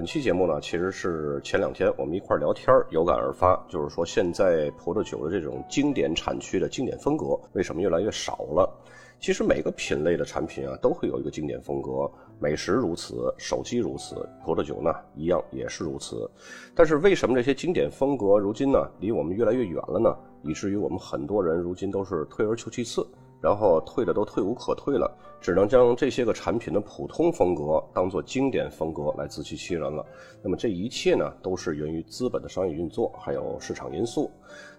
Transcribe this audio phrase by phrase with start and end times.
[0.00, 8.82] 本期节目呢，其实是前两天我们一块聊天有感而发，就是说现在葡萄酒的这种经典产区的经典风格为什么越来越少了？
[9.20, 16.26] 其实每个品类的产品啊，都会有一个经典风格，美食如此，手机如此，葡萄酒呢一样也是如此。
[16.74, 20.16] 但是为什么这些经典风格如今呢离我们越来越远了呢？
[20.42, 23.06] 以至于我们很多人如今都是退而求其次。
[23.40, 30.04] 然后退的都退无可退了，只能将这些个产品的普通风格当做经典风格来自欺欺人了。
[30.42, 34.30] 那么这一切呢，都是源于资本的商业运作，还有市场因素。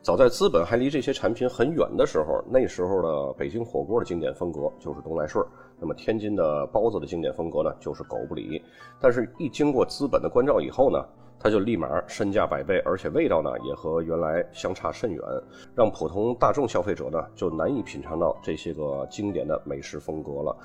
[0.02, 5.46] 早在资本还离这些产品很远的时候，那时候的北京火锅的经典风格就是东来顺，
[5.82, 8.64] 那么天津的包子的经典风格呢就是狗不理。
[9.02, 11.04] 但是，一经过资本的关照以后呢？
[11.44, 15.20] 它就立马身价百倍，而且味道呢也和原来相差甚远，
[15.74, 20.56] 让普通大众消费者呢就难以品尝到这些个经典的美食风格了。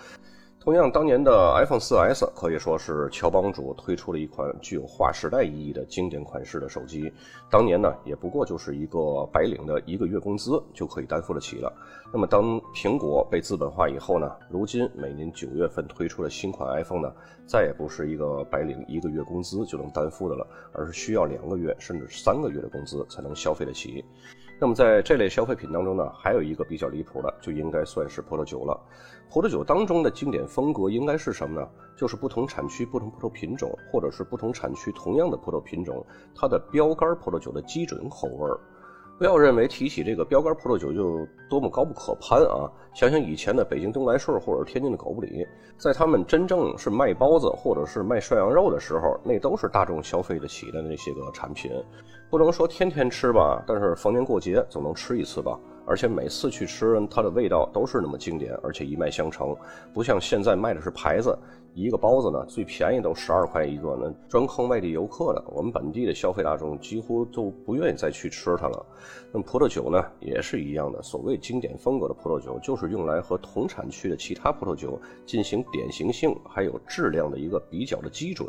[0.67, 7.09] 同样，当年的 iPhone 4S 可以说是乔帮主推出了一款具有划时代意义的经典款式的手机。
[7.49, 11.73] 当年呢，也不过就是一个白领的一个月工资就可以担负得起了。
[12.13, 17.15] 那么，当苹果被资本化以后呢，如今每年九月份推出的新款 iPhone 呢，
[17.47, 24.05] 再也不是一个白领一个月工资就能担负的了，而是需要两个月甚至三个月的工资才能消费得起。
[24.59, 28.81] 那么在这类消费品当中呢，还有一个比较离谱的，就应该算是葡萄酒了。
[29.31, 31.69] 葡萄酒当中的经典风格应该是什么呢？
[31.95, 36.05] 就是不同产区、不同葡萄品种，或者是不同产区同样的葡萄品种，
[36.35, 38.59] 它的标杆葡萄酒的基准口味儿。
[39.19, 42.69] 不要认为提起这个标杆葡萄酒就多么高不可攀啊！
[42.95, 45.47] 想想以前的北京东来顺或者天津的狗不理，
[45.79, 51.73] 在他们真正是卖包子或者是卖涮羊肉的时候，那都是大众消费得起的那些个产品。
[52.29, 55.59] 不能说天天吃吧，但是逢年过节总能吃一次吧。
[55.87, 59.57] 而且每次去吃，它的味道都是那么经典，而且一脉相承，
[59.95, 61.39] 不像现在卖的是牌子。
[61.77, 65.45] 一个包子呢，最便宜都十二块一个呢，专坑外地游客的。
[65.55, 68.87] 我们本地的消费大众几乎都不愿意再去吃它了。
[69.31, 71.03] 那么葡萄酒呢，也是一样的。
[71.03, 78.49] 所谓经典风格的葡萄酒，就是用来和同产区的其他葡萄酒进行典型性还有质量的一个比较的基准。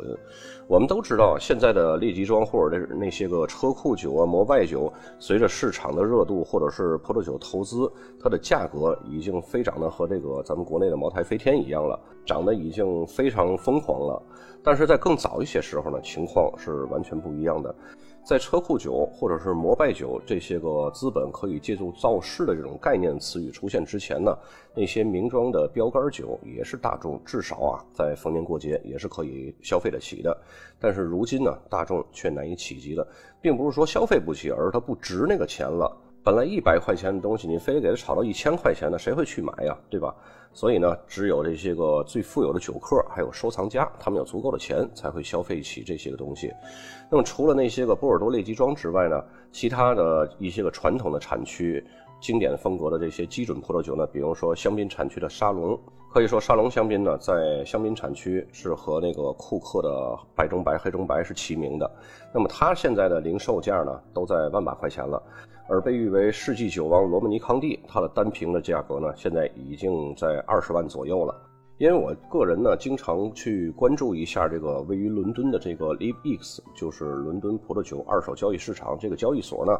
[0.66, 13.06] 我们都知道，现在的列级庄或者那那些个车库酒啊、摩拜酒，随着市场的热度或者是葡萄酒投资，它的价格已经飞涨的和这个咱们国内的茅台飞天一样了，涨得已经。
[13.18, 14.22] 非常疯狂了，
[14.62, 17.74] 但是在更早一些时候呢，情况是完全不一样的。
[18.24, 24.32] 在车库酒或者是摩拜酒这些个资本可以借助造势的这种概念词语出现之前呢，
[24.72, 30.36] 那些名庄的标杆酒也是大众至少啊在逢年过节也是可以消费得起的。
[30.78, 33.04] 但是如今呢，大众却难以企及了，
[33.40, 35.90] 并不是说消费不起，而是它不值那个钱了。
[36.28, 39.74] 本来一百块钱的东西，你非得给它炒到一千块钱的，谁会去买呀？
[39.88, 40.14] 对吧？
[40.52, 46.52] 所以呢，只有这些个最富有的酒客，还有收藏家，他们有足够的钱，才会消费起这些个东西。
[47.10, 51.82] 那么，除了那些个波尔多列级庄之外呢，其他的一些个传统的产区、
[52.20, 55.80] 经典风格的这些基准葡萄酒呢，比如说香槟产区的沙龙，
[56.12, 61.90] 可以说沙龙香槟呢，在香槟产区是和那个库克的白中白、黑中白是齐名的。
[62.34, 65.22] 那么，它现在的零售价呢，都在万把块钱了。
[65.68, 71.34] 而被誉为世纪酒王罗曼尼康帝，它的单瓶的价格呢，现在已经在二十万左右了。
[71.76, 79.72] 因为我个人呢，经常去关注一下这个位于伦敦的这个 LiveX，就是伦敦葡萄酒二手交易市场这个交易所呢，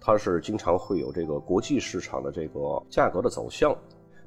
[0.00, 3.76] 它是经常会有这个国际市场的这个价格的走向。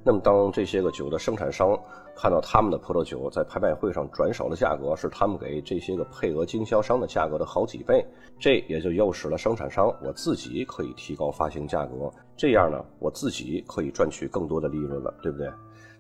[0.07, 1.75] 那么，当这些个酒的生产商
[2.15, 8.05] 看到他们的葡萄酒在拍卖会上转手的价格是他们给这些个配额经销商的价格的好几倍，
[8.37, 15.49] 这也就诱使了生产商我自己可以提高发行价格，这样呢，我自己可以赚取更多的利润了，对不对？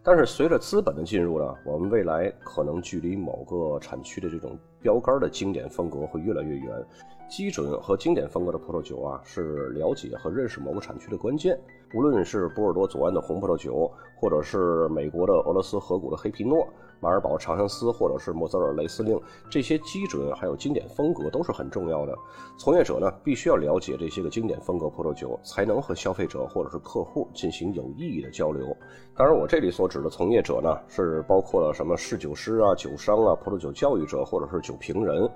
[0.03, 6.85] 但是随着资本的进入呢，我们未来可能距离某个产区的这种标杆的经典风格会越来越远。
[7.27, 11.59] 基准和经典风格的葡萄酒啊，是了解和认识某个产区的关键。
[11.93, 16.67] 无论是波尔多左岸的红葡萄酒，或者是美国的俄罗斯河谷的黑皮诺。
[17.01, 22.15] 马尔堡、长相思，或者是莫泽尔、雷司令，这些基准还有经典风格都是很重要的。
[22.57, 28.75] 从业者呢，必须要了解这些个经典风格葡萄酒，才能和消费者或者是客户进行有意义的交流。
[29.13, 35.29] 当然，我这里所指的从业者呢，是包括了什么侍酒师啊、酒商啊、葡萄酒教育者或者是酒评人。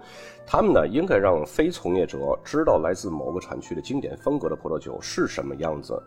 [0.45, 6.01] 他们呢，应该让非从业者知道来自某个产区的经典风格的葡萄酒是什么样子。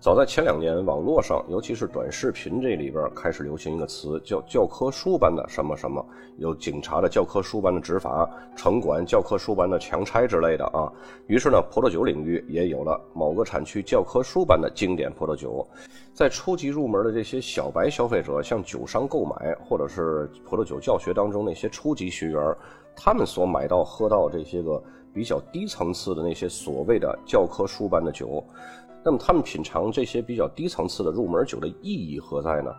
[0.00, 6.04] 早在前两年，网络上，尤其是短视频这里边开始流行一个词，叫教科书般的什么什么，
[6.36, 10.86] 有警察的教科书般的执法，城管教科书般的强拆之类的啊。
[11.26, 15.66] 于是呢，葡萄酒领域也有了某个产区教科书般的经典葡萄酒。
[16.14, 22.40] 在初级入门的这些小白消费者向酒商购买，或者是葡萄酒教学当中那些初级学员，
[22.94, 24.80] 他们所买到喝到这些个
[25.12, 28.44] 比较低层次的那些所谓的教科书般的酒。
[29.08, 32.70] 那么他们品尝这些比较低层次的入门酒的意义何在呢？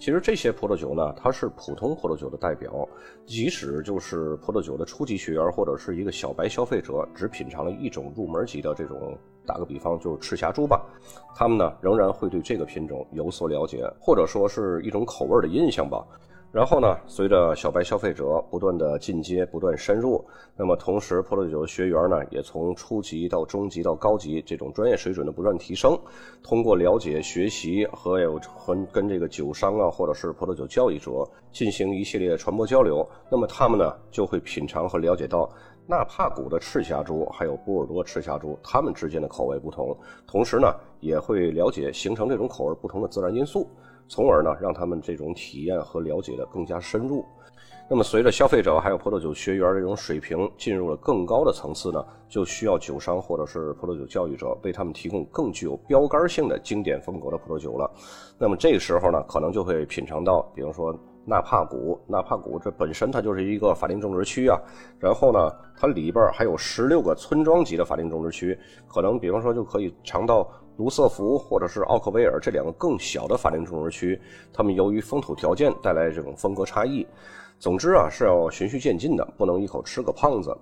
[0.00, 2.88] 其实这些葡萄酒呢，它是普通葡萄酒的代表。
[3.24, 10.84] 即使就是葡萄酒的初级学员或者是一个小白消费者，只品尝了一种入门级的这种，打个比方就是赤霞珠吧，
[11.36, 16.04] 他们呢仍然会对这个品种有所了解，或者说是一种口味的印象吧。
[16.52, 20.24] 然后呢，随着小白消费者不断的进阶、不断深入，
[20.56, 25.96] 那么同时葡萄酒学员呢，也从初级到中级到高级这种专业水准的不断提升。
[26.42, 35.48] 通过了解、学习和有和跟这个酒商啊，或者是葡萄酒交易者进行一系列传播交流，那么他们呢就会品尝和了解到
[35.86, 43.68] 纳帕谷的赤霞珠还有波尔多赤霞珠它们之间的口味不同，同时呢也会了解形成这种口味不同的自然因素。
[44.10, 47.24] 从而呢，让他们这种体验和了解的更加深入。
[47.88, 57.88] 那么，随着消费者还有葡萄酒学员这种水平进入了更高的层次呢，就需要酒商或者是葡萄酒教育者为他们提供更具有标杆性的经典风格的葡萄酒了。
[58.36, 60.92] 那么这个时候呢，可能就会品尝到，比如说
[61.24, 64.58] 纳帕谷，纳帕谷这本身它就是一个法定种植区啊。
[64.98, 68.58] 然后呢，它里边还有十六个村庄级的法定种植区，
[68.88, 70.48] 可能比方说就可以尝到。
[70.80, 74.18] 卢瑟福或者是奥克维尔这两个更小的法定种植区，
[74.50, 77.06] 他们由于风土条件带来这种风格差异。
[77.58, 80.56] 总之啊，是要循序渐进的，不能一口吃个胖子。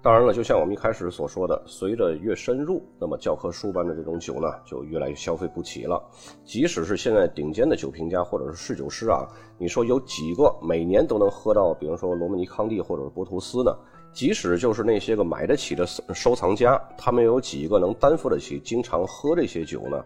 [0.00, 6.02] 当然了，就像我们一开始所说的，随着越深入，那么教科书般的这种酒呢，就越来越消费不起了。
[6.46, 9.28] 即使是现在顶尖的酒评家或者是侍酒师啊，
[9.58, 13.76] 你说有几个每年都能喝到，比如说罗曼尼康帝或者是波图斯呢？
[14.12, 20.04] 即使就是那些个买得起的收藏家，他们有几个能担负得起经常喝这些酒呢？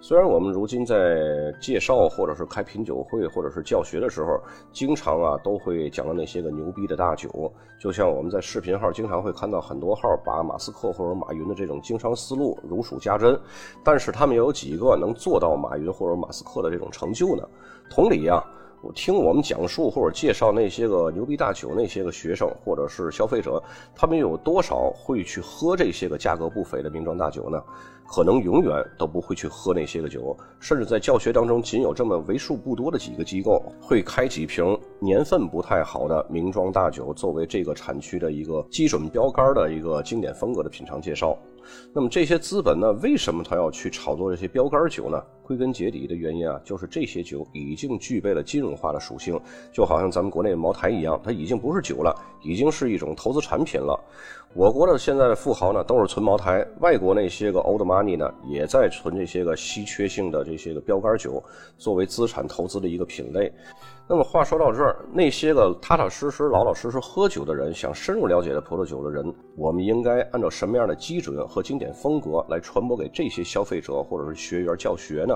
[0.00, 4.40] 虽然我们如今在介绍或者是开品酒会或者是教学的时候，
[4.72, 13.38] 经常啊都会讲到那些个牛逼的大酒，就像我们在视频号经常会看到很多号把马斯克或者马云的这种经商思路如数家珍，
[13.84, 17.46] 但是他们又有几个能做到马云或者马斯克的这种成就呢？
[17.88, 18.42] 同理呀。
[18.82, 23.62] 我听我们讲述或者介绍那些个牛逼大酒，那些个学生或者是消费者，
[23.94, 27.62] 他们有多少会去喝这些个价格不菲的名庄大酒呢？
[28.04, 41.38] 可能永远都不会去喝那些个酒，甚至在教学当中，仅有这么为数不多的几个机构会开几瓶年份不太好的名庄大酒，作为这个产区的一个基准标杆的一个经典风格的品尝介绍。
[41.92, 42.92] 那么这些资本呢？
[43.02, 45.22] 为什么他要去炒作这些标杆酒呢？
[45.42, 49.38] 归根结底的原因啊，就是这些酒已经具备了金融化的属性，
[49.72, 53.98] 就好像咱们国内的茅台一样，它已经不是酒了，已经是一种投资产品了。
[54.54, 61.42] 我国的现在的富豪呢，都是存茅台；外国那些个 old money 呢，也在存这些个稀缺性的这些个标杆酒，
[61.78, 63.50] 作为资产投资的一个品类。
[64.06, 69.24] 那么话说到这儿，那些个踏踏实实、老老实实喝酒的人，想深入了解的葡萄酒的人，
[69.56, 75.34] 我们应该按照什么样的基准和经典风格来传播给这些消费者或者是学员教学呢？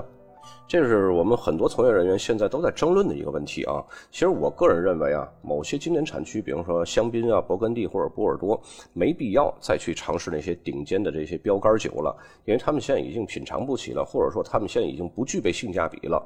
[0.67, 3.83] 这是我们很多从业人员现在都在争论的一个问题啊。
[4.11, 8.61] 其实我个人认为啊，某些经典产区，比如说香槟啊、勃艮第或者波尔多，
[8.93, 16.21] 没必要再去尝试那些顶尖的这些标杆酒了，因为他们现在已经品尝不起了，或者说他们现在已经不具备性价比了。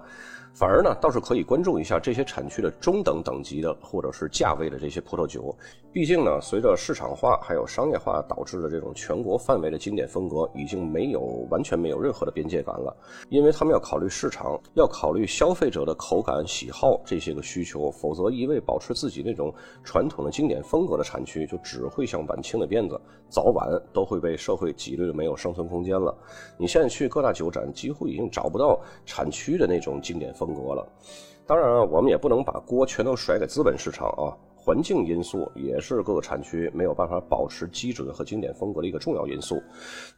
[0.54, 5.56] 反而呢，倒是可以关注一下这些产区的中等等级的或者是价位的这些葡萄酒。
[5.94, 12.94] 毕竟呢，随着市场化还有商业化导致的这种全国范围的经典风格，已经没有完全没有任何的边界感了。
[13.30, 19.54] 因为他们要考虑市场，要考虑消费者的口感喜好这些个需求，否则一味保持自己那种
[19.86, 23.00] 传统的经典风格的产区，就只会像晚清的辫子，
[23.30, 26.14] 早晚都会被社会挤兑的没有生存空间了。
[26.58, 30.30] 你现在去各大酒展，几乎已经找不到产区的那种经典。
[30.42, 30.84] 风格了，
[31.46, 34.34] 当然啊，我们也不能把锅全都甩给资本市场啊。
[34.64, 39.60] 环境因素也是各个产区没有办法保持基准和经典风格的一个重要因素。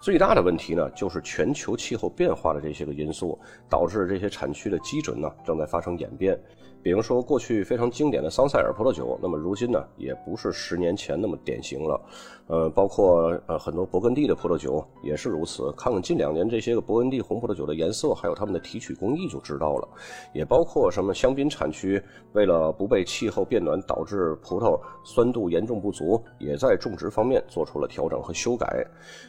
[0.01, 6.37] 最大的问题呢，就是全球气候变化的这些个因素，导致这些产区的基准呢正在发生演变。
[6.83, 11.99] 比如说，过去非常经典的桑塞尔葡萄酒，那么如今呢，也不是十年前那么典型了。
[12.47, 15.71] 呃，包括呃很多勃艮第的葡萄酒也是如此。
[15.77, 19.87] 看看近两年这些个勃艮第红葡萄酒的颜色，还有它们的提取工艺就知道了。
[20.33, 28.85] 也包括什么香槟产区，为了不被气候变暖导致葡萄酸度严重不足，也在种植方面做出了调整和修改。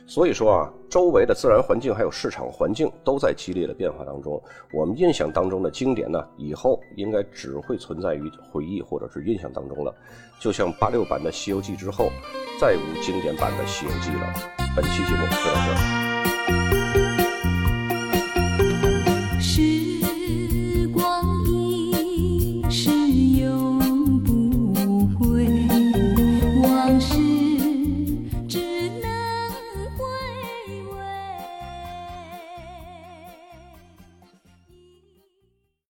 [0.09, 4.43] 所以说啊，周围的自然环境还有市场环境都在激烈的变化当中。
[4.73, 9.95] 我们印象当中的经典呢，以后应该只会存在于回忆或者是印象当中了。
[10.41, 12.11] 就像八六版的《西游记》之后，
[12.59, 14.35] 再无经典版的《西游记》了。
[14.75, 16.04] 本期节目就到这儿。